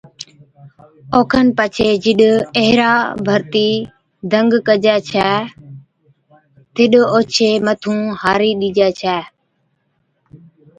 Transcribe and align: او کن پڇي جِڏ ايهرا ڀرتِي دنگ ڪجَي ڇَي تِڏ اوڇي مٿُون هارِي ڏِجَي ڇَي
او 1.15 1.21
کن 1.31 1.47
پڇي 1.57 1.89
جِڏ 2.03 2.21
ايهرا 2.57 2.91
ڀرتِي 3.25 3.69
دنگ 4.31 4.51
ڪجَي 4.67 4.95
ڇَي 5.09 5.31
تِڏ 6.75 6.91
اوڇي 7.13 7.49
مٿُون 7.65 7.99
هارِي 8.21 8.51
ڏِجَي 8.59 8.89
ڇَي 8.99 9.19